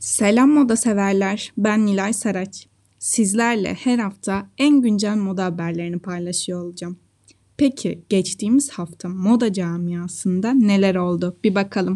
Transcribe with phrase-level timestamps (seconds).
[0.00, 1.52] Selam moda severler.
[1.58, 2.66] Ben Nilay Saraç.
[2.98, 6.98] Sizlerle her hafta en güncel moda haberlerini paylaşıyor olacağım.
[7.56, 11.36] Peki geçtiğimiz hafta moda camiasında neler oldu?
[11.44, 11.94] Bir bakalım.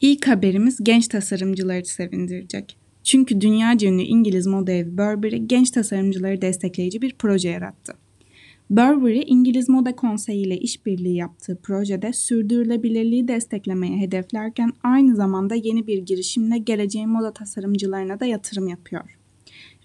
[0.00, 2.76] İlk haberimiz genç tasarımcıları sevindirecek.
[3.04, 7.94] Çünkü dünya ünlü İngiliz moda evi Burberry genç tasarımcıları destekleyici bir proje yarattı.
[8.72, 15.98] Burberry, İngiliz Moda Konseyi ile işbirliği yaptığı projede sürdürülebilirliği desteklemeye hedeflerken aynı zamanda yeni bir
[15.98, 19.18] girişimle geleceğin moda tasarımcılarına da yatırım yapıyor.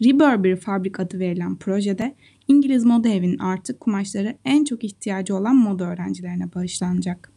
[0.05, 2.15] Reburberry Fabrik adı verilen projede
[2.47, 7.31] İngiliz moda evinin artık kumaşları en çok ihtiyacı olan moda öğrencilerine bağışlanacak.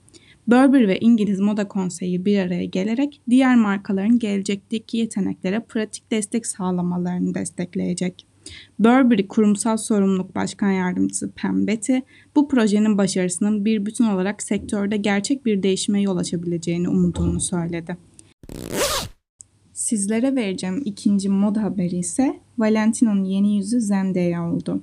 [0.47, 7.35] Burberry ve İngiliz Moda Konseyi bir araya gelerek diğer markaların gelecekteki yeteneklere pratik destek sağlamalarını
[7.35, 8.30] destekleyecek.
[8.79, 11.97] Burberry Kurumsal Sorumluluk Başkan Yardımcısı Pam Betty,
[12.37, 17.97] bu projenin başarısının bir bütün olarak sektörde gerçek bir değişime yol açabileceğini umduğunu söyledi.
[19.73, 24.83] Sizlere vereceğim ikinci moda haberi ise Valentino'nun yeni yüzü Zendaya oldu.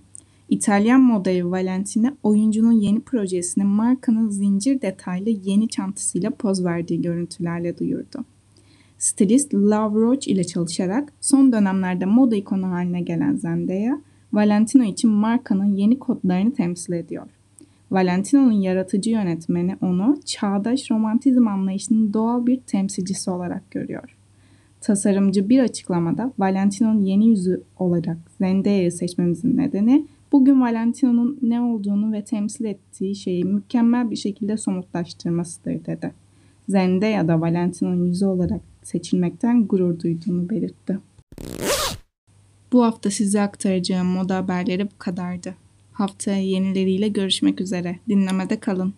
[0.50, 8.26] İtalyan modayı Valentina oyuncunun yeni projesini markanın zincir detaylı yeni çantasıyla poz verdiği görüntülerle duyurdu.
[8.98, 14.02] Stilist Love Roach ile çalışarak son dönemlerde moda ikonu haline gelen Zendaya,
[14.34, 17.28] Valentino için markanın yeni kodlarını temsil ediyor.
[17.92, 24.18] Valentino'nun yaratıcı yönetmeni onu çağdaş romantizm anlayışının doğal bir temsilcisi olarak görüyor.
[24.82, 32.24] Tasarımcı bir açıklamada Valentino'nun yeni yüzü olarak Zendaya'yı seçmemizin nedeni bugün Valentino'nun ne olduğunu ve
[32.24, 36.14] temsil ettiği şeyi mükemmel bir şekilde somutlaştırmasıdır dedi.
[36.70, 41.00] Zendaya da Valentino'nun yüzü olarak seçilmekten gurur duyduğunu belirtti.
[42.72, 45.56] Bu hafta size aktaracağım moda haberleri bu kadardı.
[45.94, 48.00] Haftaya yenileriyle görüşmek üzere.
[48.10, 48.94] Dinlemede kalın.